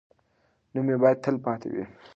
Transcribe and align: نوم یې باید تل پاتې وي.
نوم 0.73 0.87
یې 0.91 0.97
باید 1.01 1.17
تل 1.23 1.35
پاتې 1.45 1.69
وي. 1.73 1.85